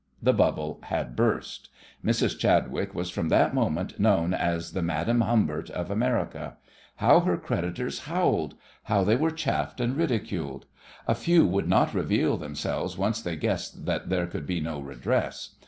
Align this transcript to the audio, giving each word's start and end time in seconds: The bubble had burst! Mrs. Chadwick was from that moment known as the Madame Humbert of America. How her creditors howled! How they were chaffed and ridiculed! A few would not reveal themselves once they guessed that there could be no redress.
The 0.19 0.33
bubble 0.33 0.79
had 0.85 1.15
burst! 1.15 1.69
Mrs. 2.03 2.35
Chadwick 2.39 2.95
was 2.95 3.11
from 3.11 3.29
that 3.29 3.53
moment 3.53 3.99
known 3.99 4.33
as 4.33 4.71
the 4.73 4.81
Madame 4.81 5.21
Humbert 5.21 5.69
of 5.69 5.91
America. 5.91 6.57
How 6.95 7.19
her 7.19 7.37
creditors 7.37 7.99
howled! 8.05 8.55
How 8.85 9.03
they 9.03 9.15
were 9.15 9.29
chaffed 9.29 9.79
and 9.79 9.95
ridiculed! 9.95 10.65
A 11.07 11.13
few 11.13 11.45
would 11.45 11.67
not 11.69 11.93
reveal 11.93 12.35
themselves 12.37 12.97
once 12.97 13.21
they 13.21 13.35
guessed 13.35 13.85
that 13.85 14.09
there 14.09 14.25
could 14.25 14.47
be 14.47 14.59
no 14.59 14.79
redress. 14.79 15.53